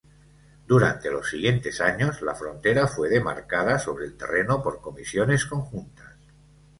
[0.65, 6.15] Durante los siguientes años, la frontera fue demarcada sobre el terreno por comisiones conjuntas.